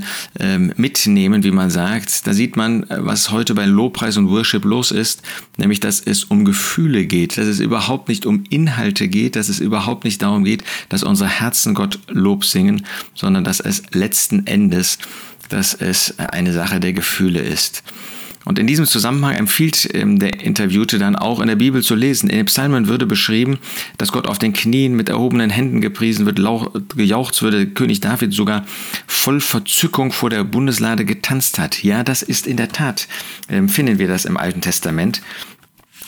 mitnehmen, 0.78 1.44
wie 1.44 1.52
man 1.52 1.72
sagt. 1.72 2.28
Da 2.28 2.34
sieht 2.34 2.56
man, 2.56 2.84
äh, 2.90 2.98
was 3.06 3.32
heute 3.32 3.54
bei 3.56 3.66
Lobpreis 3.66 4.18
und 4.18 4.30
Worship 4.30 4.66
los 4.66 4.92
ist, 4.92 5.22
nämlich 5.58 5.80
dass 5.80 6.00
es 6.00 6.24
um 6.24 6.46
Gefühle 6.46 7.06
geht, 7.06 7.38
dass 7.38 7.48
es 7.48 7.60
überhaupt 7.60 8.10
nicht 8.10 8.26
um 8.26 8.44
Inhalte 8.50 9.08
geht, 9.08 9.36
dass 9.36 9.50
es 9.50 9.60
überhaupt 9.60 10.04
nicht 10.04 10.22
darum 10.22 10.44
geht, 10.44 10.64
dass 10.90 11.04
unsere 11.04 11.30
Herzen 11.30 11.74
Gott 11.74 12.00
Lob 12.08 12.46
singen, 12.46 12.86
sondern 13.14 13.44
dass 13.44 13.60
es 13.60 13.84
letzten 13.92 14.48
Endes 14.48 14.98
dass 15.50 15.74
es 15.74 16.18
eine 16.20 16.54
Sache 16.54 16.80
der 16.80 16.94
Gefühle 16.94 17.40
ist. 17.40 17.84
Und 18.46 18.60
in 18.60 18.68
diesem 18.68 18.86
Zusammenhang 18.86 19.36
empfiehlt 19.36 19.90
ähm, 19.94 20.20
der 20.20 20.40
Interviewte 20.40 21.00
dann 21.00 21.16
auch 21.16 21.40
in 21.40 21.48
der 21.48 21.56
Bibel 21.56 21.82
zu 21.82 21.96
lesen. 21.96 22.30
In 22.30 22.38
den 22.38 22.46
Psalmen 22.46 22.88
würde 22.88 23.08
beschrieben, 23.08 23.58
dass 23.98 24.12
Gott 24.12 24.28
auf 24.28 24.38
den 24.38 24.54
Knien 24.54 24.96
mit 24.96 25.10
erhobenen 25.10 25.50
Händen 25.50 25.82
gepriesen 25.82 26.28
wird, 26.28 26.40
gejaucht 26.96 27.42
würde, 27.42 27.66
König 27.66 28.02
David 28.02 28.34
sogar 28.34 28.64
voll 29.08 29.42
Verzückung 29.42 30.12
vor 30.12 30.30
der 30.30 30.44
Bundeslade 30.44 31.06
getanzt 31.06 31.58
hat. 31.58 31.84
Ja, 31.84 32.04
das 32.04 32.22
ist 32.22 32.46
in 32.46 32.58
der 32.58 32.70
Tat, 32.70 33.08
ähm, 33.50 33.68
finden 33.68 33.98
wir 33.98 34.08
das 34.08 34.26
im 34.26 34.38
Alten 34.38 34.62
Testament. 34.62 35.22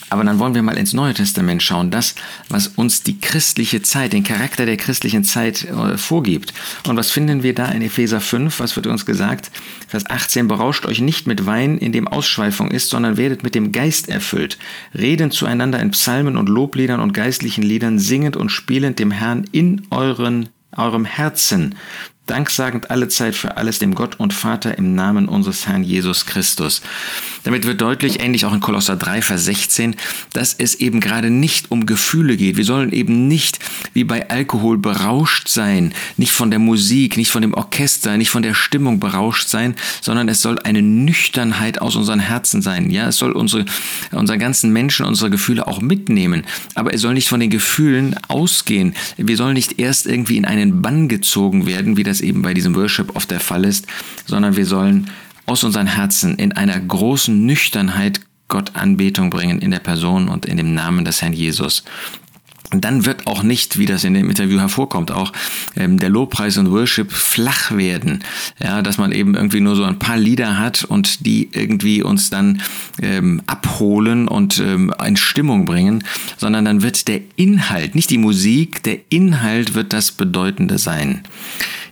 Aber 0.09 0.23
dann 0.23 0.39
wollen 0.39 0.55
wir 0.55 0.61
mal 0.61 0.77
ins 0.77 0.93
Neue 0.93 1.13
Testament 1.13 1.61
schauen, 1.61 1.91
das, 1.91 2.15
was 2.49 2.67
uns 2.67 3.03
die 3.03 3.19
christliche 3.19 3.81
Zeit, 3.81 4.13
den 4.13 4.23
Charakter 4.23 4.65
der 4.65 4.77
christlichen 4.77 5.23
Zeit 5.23 5.65
äh, 5.65 5.97
vorgibt. 5.97 6.53
Und 6.87 6.95
was 6.95 7.11
finden 7.11 7.43
wir 7.43 7.53
da 7.53 7.67
in 7.69 7.81
Epheser 7.81 8.21
5? 8.21 8.59
Was 8.59 8.75
wird 8.75 8.87
uns 8.87 9.05
gesagt? 9.05 9.51
Vers 9.87 10.09
18, 10.09 10.47
berauscht 10.47 10.85
euch 10.85 11.01
nicht 11.01 11.27
mit 11.27 11.45
Wein, 11.45 11.77
in 11.77 11.91
dem 11.91 12.07
Ausschweifung 12.07 12.71
ist, 12.71 12.89
sondern 12.89 13.17
werdet 13.17 13.43
mit 13.43 13.55
dem 13.55 13.71
Geist 13.71 14.09
erfüllt, 14.09 14.57
redend 14.93 15.33
zueinander 15.33 15.79
in 15.79 15.91
Psalmen 15.91 16.37
und 16.37 16.49
Lobliedern 16.49 17.01
und 17.01 17.13
geistlichen 17.13 17.63
Liedern, 17.63 17.99
singend 17.99 18.37
und 18.37 18.49
spielend 18.49 18.99
dem 18.99 19.11
Herrn 19.11 19.45
in 19.51 19.87
euren 19.89 20.49
eurem 20.75 21.05
Herzen, 21.05 21.75
danksagend 22.29 22.91
alle 22.91 23.07
Zeit 23.07 23.36
für 23.36 23.57
alles 23.57 23.79
dem 23.79 23.96
Gott 23.96 24.19
und 24.19 24.34
Vater 24.34 24.77
im 24.77 24.96
Namen 24.96 25.27
unseres 25.27 25.67
Herrn 25.67 25.84
Jesus 25.84 26.25
Christus. 26.25 26.81
Damit 27.43 27.65
wird 27.65 27.79
deutlich, 27.79 28.19
ähnlich 28.19 28.46
auch 28.46 28.53
in 28.53 28.60
Kolosser 28.60 28.98
3, 28.98 29.22
Vers 29.22 29.46
16, 29.46 29.96
dass 30.34 30.53
es 30.53 30.75
eben 30.75 31.00
gerade 31.00 31.29
nicht 31.29 31.72
um 31.72 31.86
Gefühle 31.86 32.36
geht. 32.36 32.57
Wir 32.57 32.65
sollen 32.65 32.91
eben 32.91 33.27
nicht 33.27 33.60
wie 33.93 34.03
bei 34.03 34.29
Alkohol 34.29 34.77
berauscht 34.77 35.48
sein, 35.48 35.93
nicht 36.17 36.34
von 36.34 36.50
der 36.50 36.60
Musik, 36.60 37.15
nicht 37.15 37.31
von 37.31 37.41
dem 37.41 37.53
Orchester, 37.53 38.17
nicht 38.17 38.31
von 38.31 38.43
der 38.43 38.53
Stimmung 38.53 39.00
berauscht 39.00 39.48
sein, 39.48 39.75
sondern 40.01 40.27
es 40.27 40.41
soll 40.41 40.60
eine 40.60 40.81
Nüchternheit 40.81 41.81
aus 41.81 41.96
unseren 41.96 42.19
Herzen 42.19 42.62
sein. 42.62 42.89
Ja, 42.89 43.07
es 43.07 43.17
soll 43.17 43.31
unsere, 43.31 43.63
unsere 44.12 44.38
ganzen 44.38 44.74
Menschen, 44.74 45.05
unsere 45.05 45.29
Gefühle 45.29 45.67
auch 45.67 45.79
mitnehmen. 45.79 46.43
Aber 46.75 46.93
es 46.93 47.01
soll 47.01 47.13
nicht 47.13 47.29
von 47.29 47.39
den 47.39 47.50
Gefühlen 47.50 48.15
ausgehen. 48.27 48.93
Wir 49.15 49.38
sollen 49.38 49.53
nicht 49.53 49.79
erst 49.79 50.05
irgendwie 50.05 50.36
in 50.36 50.43
einen 50.43 50.81
Bann 50.81 51.07
gezogen 51.07 51.65
werden, 51.65 51.96
wie 51.96 52.03
das 52.03 52.16
es 52.17 52.21
eben 52.21 52.41
bei 52.41 52.53
diesem 52.53 52.75
Worship 52.75 53.15
oft 53.15 53.31
der 53.31 53.39
Fall 53.39 53.65
ist, 53.65 53.88
sondern 54.25 54.55
wir 54.55 54.65
sollen 54.65 55.09
aus 55.45 55.63
unseren 55.63 55.88
Herzen 55.88 56.36
in 56.36 56.51
einer 56.51 56.79
großen 56.79 57.45
Nüchternheit 57.45 58.21
Gott 58.47 58.75
Anbetung 58.75 59.29
bringen 59.29 59.59
in 59.59 59.71
der 59.71 59.79
Person 59.79 60.29
und 60.29 60.45
in 60.45 60.57
dem 60.57 60.74
Namen 60.74 61.05
des 61.05 61.21
Herrn 61.21 61.33
Jesus. 61.33 61.83
Und 62.74 62.83
dann 62.83 63.05
wird 63.05 63.27
auch 63.27 63.43
nicht, 63.43 63.77
wie 63.77 63.86
das 63.86 64.03
in 64.03 64.13
dem 64.13 64.29
Interview 64.29 64.59
hervorkommt, 64.59 65.12
auch 65.12 65.31
ähm, 65.77 66.00
der 66.00 66.09
Lobpreis 66.09 66.57
und 66.57 66.69
Worship 66.69 67.13
flach 67.13 67.71
werden. 67.71 68.25
Ja, 68.62 68.81
dass 68.81 68.97
man 68.97 69.13
eben 69.13 69.36
irgendwie 69.36 69.62
nur 69.62 69.77
so 69.77 69.86
ein 69.86 70.00
paar 70.00 70.17
Lieder 70.17 70.59
hat 70.59 70.83
und 70.83 71.25
die 71.25 71.47
irgendwie 71.53 72.03
uns 72.03 72.29
dann 72.29 72.62
ähm, 73.01 73.41
abholen 73.47 74.27
und 74.27 74.59
ähm, 74.59 74.93
in 75.05 75.15
Stimmung 75.15 75.65
bringen, 75.65 76.03
sondern 76.36 76.65
dann 76.65 76.81
wird 76.81 77.07
der 77.07 77.21
Inhalt, 77.38 77.95
nicht 77.95 78.09
die 78.09 78.17
Musik, 78.17 78.83
der 78.83 79.00
Inhalt 79.09 79.74
wird 79.74 79.93
das 79.93 80.12
Bedeutende 80.12 80.77
sein. 80.77 81.24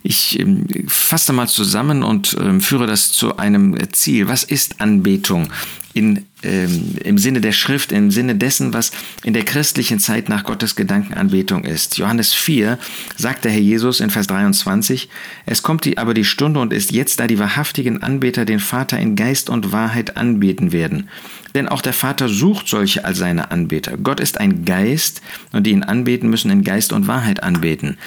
Ich 0.08 0.40
ähm, 0.40 0.68
fasse 0.88 1.34
mal 1.34 1.48
zusammen 1.48 2.04
und 2.04 2.38
ähm, 2.40 2.62
führe 2.62 2.86
das 2.86 3.12
zu 3.12 3.38
einem 3.38 3.76
Ziel. 3.92 4.28
Was 4.28 4.44
ist 4.44 4.80
Anbetung? 4.80 5.50
in, 5.96 6.26
ähm, 6.44 6.96
im 7.06 7.18
Sinne 7.18 7.40
der 7.40 7.54
Schrift, 7.54 7.94
im 7.94 8.12
Sinne 8.12 8.36
dessen, 8.36 8.74
was 8.74 8.92
in 9.24 9.34
der 9.34 9.46
christlichen 9.46 9.98
Zeit 9.98 10.28
nach 10.28 10.44
Gottes 10.44 10.76
Gedankenanbetung 10.76 11.64
ist. 11.64 11.98
Johannes 11.98 12.34
4 12.34 12.78
sagt 13.16 13.46
der 13.46 13.54
Herr 13.54 13.62
Jesus 13.62 14.02
in 14.02 14.10
Vers 14.10 14.28
23, 14.28 15.08
es 15.46 15.64
kommt 15.64 15.86
die, 15.86 15.98
aber 15.98 16.14
die 16.14 16.26
Stunde 16.26 16.60
und 16.60 16.74
ist 16.74 16.92
jetzt, 16.92 17.22
da 17.22 17.28
die 17.28 17.40
wahrhaftigen 17.40 18.04
Anbeter 18.04 18.44
den 18.44 18.60
Vater 18.60 19.00
in 19.00 19.16
Geist 19.16 19.50
und 19.50 19.72
Wahrheit 19.72 20.18
anbeten 20.18 20.74
werden. 20.74 21.10
Denn 21.56 21.70
auch 21.70 21.82
der 21.82 21.94
Vater 21.94 22.28
sucht 22.28 22.68
solche 22.68 23.06
als 23.06 23.18
seine 23.18 23.50
Anbeter. 23.52 23.96
Gott 23.96 24.20
ist 24.20 24.38
ein 24.38 24.66
Geist 24.66 25.22
und 25.54 25.66
die 25.66 25.72
ihn 25.72 25.84
anbeten 25.84 26.30
müssen 26.30 26.52
in 26.52 26.66
Geist 26.66 26.92
und 26.92 27.08
Wahrheit 27.08 27.42
anbeten. 27.42 27.98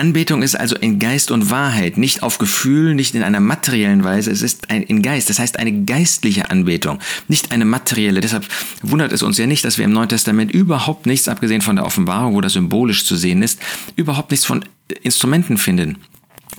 Anbetung 0.00 0.42
ist 0.42 0.54
also 0.54 0.76
in 0.76 0.98
Geist 0.98 1.30
und 1.30 1.50
Wahrheit, 1.50 1.98
nicht 1.98 2.22
auf 2.22 2.38
Gefühl, 2.38 2.94
nicht 2.94 3.14
in 3.14 3.22
einer 3.22 3.38
materiellen 3.38 4.02
Weise, 4.02 4.30
es 4.30 4.40
ist 4.40 4.70
ein, 4.70 4.82
in 4.82 5.02
Geist, 5.02 5.28
das 5.28 5.38
heißt 5.38 5.58
eine 5.58 5.84
geistliche 5.84 6.50
Anbetung, 6.50 7.00
nicht 7.28 7.52
eine 7.52 7.66
materielle. 7.66 8.22
Deshalb 8.22 8.46
wundert 8.82 9.12
es 9.12 9.22
uns 9.22 9.36
ja 9.36 9.46
nicht, 9.46 9.62
dass 9.62 9.76
wir 9.76 9.84
im 9.84 9.92
Neuen 9.92 10.08
Testament 10.08 10.52
überhaupt 10.52 11.04
nichts, 11.04 11.28
abgesehen 11.28 11.60
von 11.60 11.76
der 11.76 11.84
Offenbarung, 11.84 12.34
wo 12.34 12.40
das 12.40 12.54
symbolisch 12.54 13.04
zu 13.04 13.14
sehen 13.14 13.42
ist, 13.42 13.60
überhaupt 13.94 14.30
nichts 14.30 14.46
von 14.46 14.64
Instrumenten 15.02 15.58
finden. 15.58 15.98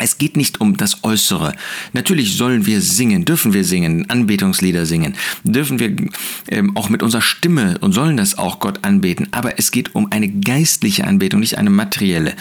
Es 0.01 0.17
geht 0.17 0.35
nicht 0.35 0.59
um 0.59 0.77
das 0.77 1.03
Äußere. 1.03 1.53
Natürlich 1.93 2.35
sollen 2.35 2.65
wir 2.65 2.81
singen, 2.81 3.23
dürfen 3.23 3.53
wir 3.53 3.63
singen, 3.63 4.09
Anbetungslieder 4.09 4.85
singen, 4.85 5.15
dürfen 5.43 5.79
wir 5.79 5.95
ähm, 6.49 6.75
auch 6.75 6.89
mit 6.89 7.03
unserer 7.03 7.21
Stimme 7.21 7.77
und 7.81 7.93
sollen 7.93 8.17
das 8.17 8.37
auch 8.37 8.59
Gott 8.59 8.79
anbeten. 8.83 9.27
Aber 9.31 9.59
es 9.59 9.71
geht 9.71 9.95
um 9.95 10.11
eine 10.11 10.27
geistliche 10.27 11.05
Anbetung, 11.05 11.39
nicht 11.39 11.57
eine 11.57 11.69
materielle. 11.69 12.33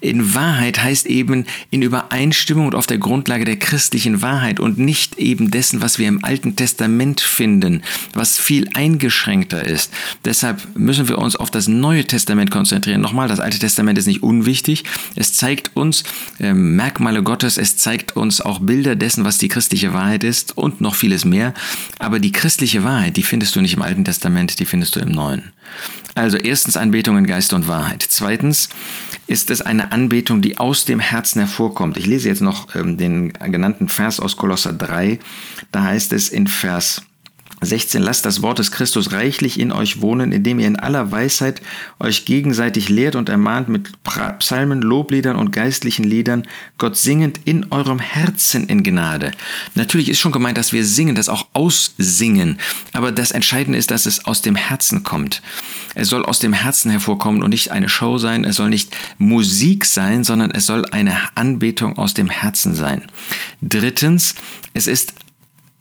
In 0.00 0.34
Wahrheit 0.34 0.82
heißt 0.82 1.06
eben 1.06 1.46
in 1.70 1.82
Übereinstimmung 1.82 2.66
und 2.66 2.74
auf 2.74 2.86
der 2.86 2.98
Grundlage 2.98 3.44
der 3.44 3.56
christlichen 3.56 4.22
Wahrheit 4.22 4.60
und 4.60 4.78
nicht 4.78 5.18
eben 5.18 5.50
dessen, 5.50 5.82
was 5.82 5.98
wir 5.98 6.08
im 6.08 6.24
Alten 6.24 6.56
Testament 6.56 7.20
finden, 7.20 7.82
was 8.14 8.38
viel 8.38 8.68
eingeschränkter 8.74 9.66
ist. 9.66 9.92
Deshalb 10.24 10.76
müssen 10.76 11.08
wir 11.08 11.18
uns 11.18 11.36
auf 11.36 11.50
das 11.50 11.66
Neue 11.68 12.04
Testament 12.04 12.50
konzentrieren. 12.50 13.00
Nochmal, 13.00 13.28
das 13.28 13.40
Alte 13.40 13.58
Testament 13.58 13.98
ist 13.98 14.06
nicht 14.06 14.22
unwichtig. 14.22 14.84
Es 15.16 15.34
zeigt 15.34 15.72
uns 15.74 16.04
ähm, 16.38 16.76
Merkmale 16.76 16.99
Gottes, 17.24 17.58
es 17.58 17.76
zeigt 17.76 18.16
uns 18.16 18.40
auch 18.40 18.60
Bilder 18.60 18.96
dessen, 18.96 19.24
was 19.24 19.38
die 19.38 19.48
christliche 19.48 19.92
Wahrheit 19.92 20.24
ist 20.24 20.56
und 20.56 20.80
noch 20.80 20.94
vieles 20.94 21.24
mehr. 21.24 21.54
Aber 21.98 22.18
die 22.18 22.32
christliche 22.32 22.84
Wahrheit, 22.84 23.16
die 23.16 23.22
findest 23.22 23.56
du 23.56 23.60
nicht 23.60 23.74
im 23.74 23.82
Alten 23.82 24.04
Testament, 24.04 24.58
die 24.60 24.66
findest 24.66 24.96
du 24.96 25.00
im 25.00 25.10
Neuen. 25.10 25.52
Also 26.14 26.36
erstens 26.36 26.76
Anbetung 26.76 27.18
in 27.18 27.26
Geist 27.26 27.52
und 27.52 27.68
Wahrheit. 27.68 28.04
Zweitens 28.08 28.68
ist 29.26 29.50
es 29.50 29.62
eine 29.62 29.92
Anbetung, 29.92 30.42
die 30.42 30.58
aus 30.58 30.84
dem 30.84 31.00
Herzen 31.00 31.40
hervorkommt. 31.40 31.96
Ich 31.96 32.06
lese 32.06 32.28
jetzt 32.28 32.42
noch 32.42 32.74
ähm, 32.74 32.96
den 32.96 33.32
genannten 33.32 33.88
Vers 33.88 34.20
aus 34.20 34.36
Kolosser 34.36 34.72
3. 34.72 35.18
Da 35.72 35.82
heißt 35.84 36.12
es 36.12 36.28
in 36.28 36.46
Vers 36.46 37.02
16. 37.60 38.02
Lasst 38.02 38.24
das 38.24 38.42
Wort 38.42 38.58
des 38.58 38.70
Christus 38.70 39.12
reichlich 39.12 39.60
in 39.60 39.72
euch 39.72 40.00
wohnen, 40.00 40.32
indem 40.32 40.58
ihr 40.58 40.66
in 40.66 40.78
aller 40.78 41.10
Weisheit 41.10 41.60
euch 41.98 42.24
gegenseitig 42.24 42.88
lehrt 42.88 43.16
und 43.16 43.28
ermahnt 43.28 43.68
mit 43.68 43.90
Psalmen, 44.38 44.80
Lobliedern 44.80 45.36
und 45.36 45.52
geistlichen 45.52 46.04
Liedern, 46.04 46.46
Gott 46.78 46.96
singend 46.96 47.40
in 47.44 47.70
eurem 47.70 47.98
Herzen 47.98 48.66
in 48.66 48.82
Gnade. 48.82 49.32
Natürlich 49.74 50.08
ist 50.08 50.20
schon 50.20 50.32
gemeint, 50.32 50.56
dass 50.56 50.72
wir 50.72 50.84
singen, 50.84 51.14
das 51.14 51.28
auch 51.28 51.48
aussingen. 51.52 52.58
Aber 52.92 53.12
das 53.12 53.30
Entscheidende 53.30 53.78
ist, 53.78 53.90
dass 53.90 54.06
es 54.06 54.24
aus 54.24 54.42
dem 54.42 54.54
Herzen 54.54 55.02
kommt. 55.02 55.42
Es 55.94 56.08
soll 56.08 56.24
aus 56.24 56.38
dem 56.38 56.52
Herzen 56.52 56.90
hervorkommen 56.90 57.42
und 57.42 57.50
nicht 57.50 57.70
eine 57.70 57.88
Show 57.88 58.18
sein. 58.18 58.44
Es 58.44 58.56
soll 58.56 58.70
nicht 58.70 58.96
Musik 59.18 59.84
sein, 59.84 60.24
sondern 60.24 60.50
es 60.50 60.66
soll 60.66 60.86
eine 60.86 61.16
Anbetung 61.34 61.98
aus 61.98 62.14
dem 62.14 62.30
Herzen 62.30 62.74
sein. 62.74 63.02
Drittens, 63.60 64.34
es 64.72 64.86
ist 64.86 65.14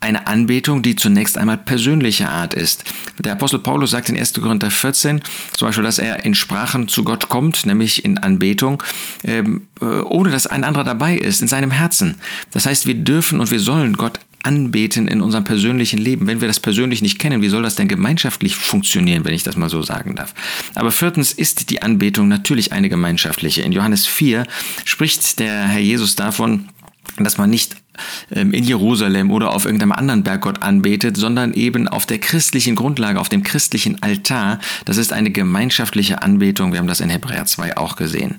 eine 0.02 0.28
Anbetung, 0.28 0.82
die 0.82 0.96
zunächst 0.96 1.38
einmal 1.38 1.58
persönlicher 1.58 2.30
Art 2.30 2.54
ist. 2.54 2.84
Der 3.20 3.34
Apostel 3.34 3.60
Paulus 3.60 3.92
sagt 3.92 4.10
in 4.10 4.18
1. 4.18 4.34
Korinther 4.34 4.72
14 4.72 5.22
zum 5.52 5.68
Beispiel, 5.68 5.84
dass 5.84 6.00
er 6.00 6.24
in 6.24 6.36
Sprachen 6.36 6.88
zu 6.88 7.04
Gott 7.04 7.30
kommt, 7.30 7.66
nämlich 7.66 8.06
in 8.06 8.18
Anbetung, 8.18 8.82
ähm, 9.24 9.68
äh, 9.82 9.86
ohne 9.86 10.32
dass 10.32 10.48
ein 10.48 10.64
anderer 10.64 10.86
dabei 10.86 11.18
ist, 11.18 11.42
in 11.42 11.48
seinem 11.48 11.72
Herzen. 11.72 12.16
Das 12.52 12.66
heißt, 12.66 12.86
wir 12.86 12.96
dürfen 12.96 13.40
und 13.40 13.52
wir 13.52 13.60
sollen 13.60 13.94
Gott 13.94 14.20
anbeten 14.42 15.10
in 15.10 15.22
unserem 15.22 15.44
persönlichen 15.44 16.00
Leben. 16.00 16.28
Wenn 16.28 16.40
wir 16.40 16.48
das 16.48 16.62
persönlich 16.62 17.02
nicht 17.02 17.20
kennen, 17.20 17.42
wie 17.42 17.50
soll 17.50 17.64
das 17.64 17.76
denn 17.76 17.90
gemeinschaftlich 17.90 18.56
funktionieren, 18.56 19.26
wenn 19.26 19.34
ich 19.34 19.44
das 19.44 19.58
mal 19.58 19.70
so 19.70 19.82
sagen 19.82 20.16
darf? 20.16 20.34
Aber 20.76 20.92
viertens 20.92 21.34
ist 21.34 21.70
die 21.70 21.82
Anbetung 21.82 22.30
natürlich 22.30 22.72
eine 22.72 22.88
gemeinschaftliche. 22.88 23.64
In 23.64 23.74
Johannes 23.74 24.08
4 24.08 24.46
spricht 24.86 25.40
der 25.40 25.68
Herr 25.68 25.82
Jesus 25.82 26.16
davon, 26.16 26.70
dass 27.18 27.38
man 27.38 27.50
nicht 27.50 27.76
in 28.30 28.64
Jerusalem 28.64 29.32
oder 29.32 29.52
auf 29.52 29.66
irgendeinem 29.66 29.92
anderen 29.92 30.24
Berggott 30.24 30.62
anbetet, 30.62 31.18
sondern 31.18 31.54
eben 31.54 31.88
auf 31.88 32.06
der 32.06 32.20
christlichen 32.20 32.76
Grundlage, 32.76 33.20
auf 33.20 33.30
dem 33.30 33.44
christlichen 33.44 34.02
Altar. 34.02 34.60
Das 34.86 34.98
ist 34.98 35.14
eine 35.14 35.32
gemeinschaftliche 35.32 36.22
Anbetung. 36.22 36.72
Wir 36.72 36.80
haben 36.80 36.88
das 36.88 37.02
in 37.02 37.10
Hebräer 37.10 37.46
2 37.46 37.78
auch 37.78 37.96
gesehen. 37.96 38.38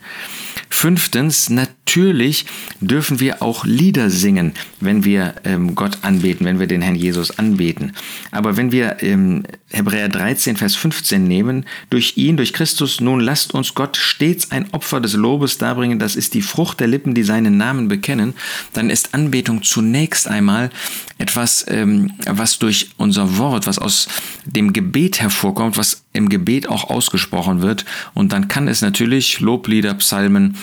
Fünftens, 0.72 1.50
natürlich 1.50 2.46
dürfen 2.80 3.18
wir 3.18 3.42
auch 3.42 3.64
Lieder 3.64 4.08
singen, 4.08 4.54
wenn 4.78 5.04
wir 5.04 5.34
ähm, 5.44 5.74
Gott 5.74 5.98
anbeten, 6.02 6.46
wenn 6.46 6.60
wir 6.60 6.68
den 6.68 6.80
Herrn 6.80 6.94
Jesus 6.94 7.38
anbeten. 7.38 7.92
Aber 8.30 8.56
wenn 8.56 8.70
wir 8.70 9.02
ähm, 9.02 9.42
Hebräer 9.70 10.08
13, 10.08 10.56
Vers 10.56 10.76
15 10.76 11.24
nehmen, 11.24 11.66
durch 11.90 12.16
ihn, 12.16 12.36
durch 12.36 12.52
Christus, 12.52 13.00
nun 13.00 13.20
lasst 13.20 13.52
uns 13.52 13.74
Gott 13.74 13.96
stets 13.96 14.52
ein 14.52 14.72
Opfer 14.72 15.00
des 15.00 15.14
Lobes 15.14 15.58
darbringen, 15.58 15.98
das 15.98 16.14
ist 16.14 16.34
die 16.34 16.40
Frucht 16.40 16.78
der 16.80 16.86
Lippen, 16.86 17.14
die 17.14 17.24
seinen 17.24 17.56
Namen 17.56 17.88
bekennen, 17.88 18.34
dann 18.72 18.90
ist 18.90 19.12
Anbetung 19.12 19.64
zunächst 19.64 20.28
einmal 20.28 20.70
etwas, 21.18 21.66
ähm, 21.68 22.12
was 22.26 22.58
durch 22.60 22.90
unser 22.96 23.36
Wort, 23.38 23.66
was 23.66 23.78
aus 23.78 24.08
dem 24.46 24.72
Gebet 24.72 25.20
hervorkommt, 25.20 25.76
was 25.76 26.04
im 26.12 26.28
Gebet 26.28 26.68
auch 26.68 26.90
ausgesprochen 26.90 27.60
wird. 27.60 27.84
Und 28.14 28.32
dann 28.32 28.48
kann 28.48 28.68
es 28.68 28.82
natürlich 28.82 29.40
Loblieder, 29.40 29.94
Psalmen, 29.94 30.56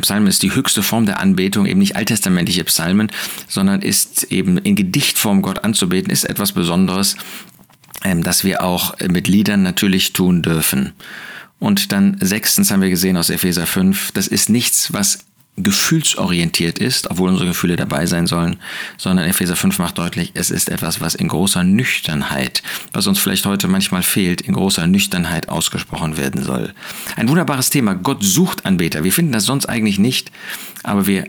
Psalmen 0.00 0.26
ist 0.26 0.42
die 0.42 0.54
höchste 0.54 0.82
Form 0.82 1.06
der 1.06 1.20
Anbetung, 1.20 1.66
eben 1.66 1.80
nicht 1.80 1.96
alttestamentliche 1.96 2.64
Psalmen, 2.64 3.10
sondern 3.48 3.82
ist 3.82 4.24
eben 4.24 4.58
in 4.58 4.76
Gedichtform 4.76 5.42
Gott 5.42 5.64
anzubeten, 5.64 6.10
ist 6.10 6.24
etwas 6.24 6.52
Besonderes, 6.52 7.16
ähm, 8.04 8.22
das 8.22 8.44
wir 8.44 8.62
auch 8.62 8.98
mit 9.08 9.28
Liedern 9.28 9.62
natürlich 9.62 10.12
tun 10.12 10.42
dürfen. 10.42 10.92
Und 11.58 11.92
dann 11.92 12.16
sechstens 12.20 12.70
haben 12.70 12.82
wir 12.82 12.90
gesehen 12.90 13.16
aus 13.16 13.30
Epheser 13.30 13.66
5, 13.66 14.12
das 14.12 14.28
ist 14.28 14.48
nichts, 14.48 14.92
was 14.92 15.20
gefühlsorientiert 15.62 16.78
ist, 16.78 17.10
obwohl 17.10 17.30
unsere 17.30 17.48
Gefühle 17.48 17.76
dabei 17.76 18.06
sein 18.06 18.26
sollen, 18.26 18.56
sondern 18.96 19.28
Epheser 19.28 19.56
5 19.56 19.78
macht 19.78 19.98
deutlich, 19.98 20.32
es 20.34 20.50
ist 20.50 20.68
etwas, 20.68 21.00
was 21.00 21.14
in 21.14 21.28
großer 21.28 21.64
Nüchternheit, 21.64 22.62
was 22.92 23.06
uns 23.06 23.18
vielleicht 23.18 23.46
heute 23.46 23.68
manchmal 23.68 24.02
fehlt, 24.02 24.40
in 24.40 24.54
großer 24.54 24.86
Nüchternheit 24.86 25.48
ausgesprochen 25.48 26.16
werden 26.16 26.42
soll. 26.42 26.72
Ein 27.16 27.28
wunderbares 27.28 27.70
Thema. 27.70 27.94
Gott 27.94 28.22
sucht 28.22 28.66
Anbeter. 28.66 29.04
Wir 29.04 29.12
finden 29.12 29.32
das 29.32 29.44
sonst 29.44 29.66
eigentlich 29.66 29.98
nicht, 29.98 30.30
aber 30.82 31.06
wir 31.06 31.24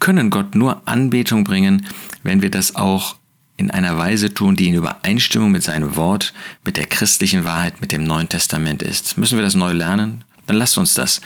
können 0.00 0.30
Gott 0.30 0.54
nur 0.54 0.82
Anbetung 0.86 1.44
bringen, 1.44 1.86
wenn 2.22 2.42
wir 2.42 2.50
das 2.50 2.76
auch 2.76 3.16
in 3.56 3.70
einer 3.72 3.98
Weise 3.98 4.32
tun, 4.32 4.54
die 4.54 4.68
in 4.68 4.74
Übereinstimmung 4.74 5.50
mit 5.50 5.64
seinem 5.64 5.96
Wort, 5.96 6.32
mit 6.64 6.76
der 6.76 6.86
christlichen 6.86 7.44
Wahrheit, 7.44 7.80
mit 7.80 7.90
dem 7.90 8.04
Neuen 8.04 8.28
Testament 8.28 8.82
ist. 8.82 9.18
Müssen 9.18 9.36
wir 9.36 9.42
das 9.42 9.56
neu 9.56 9.72
lernen? 9.72 10.24
Dann 10.48 10.56
lasst 10.56 10.78
uns 10.78 10.94
das. 10.94 11.20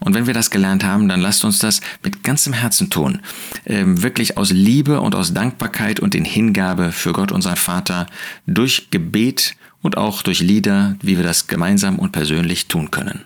Und 0.00 0.14
wenn 0.14 0.26
wir 0.26 0.34
das 0.34 0.50
gelernt 0.50 0.84
haben, 0.84 1.08
dann 1.08 1.20
lasst 1.20 1.44
uns 1.44 1.60
das 1.60 1.80
mit 2.02 2.22
ganzem 2.22 2.52
Herzen 2.52 2.90
tun. 2.90 3.20
Ähm, 3.64 4.02
wirklich 4.02 4.36
aus 4.36 4.50
Liebe 4.50 5.00
und 5.00 5.14
aus 5.14 5.32
Dankbarkeit 5.32 6.00
und 6.00 6.14
in 6.14 6.24
Hingabe 6.24 6.92
für 6.92 7.12
Gott, 7.12 7.32
unseren 7.32 7.56
Vater, 7.56 8.06
durch 8.46 8.88
Gebet 8.90 9.56
und 9.80 9.96
auch 9.96 10.22
durch 10.22 10.40
Lieder, 10.40 10.96
wie 11.00 11.16
wir 11.16 11.24
das 11.24 11.46
gemeinsam 11.46 11.98
und 11.98 12.12
persönlich 12.12 12.66
tun 12.66 12.90
können. 12.90 13.24